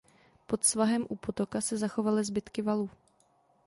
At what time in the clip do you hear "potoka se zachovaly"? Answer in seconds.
1.15-2.23